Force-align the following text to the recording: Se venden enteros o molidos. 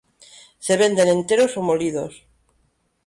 Se 0.65 0.73
venden 0.81 1.09
enteros 1.17 1.57
o 1.59 1.61
molidos. 1.67 2.13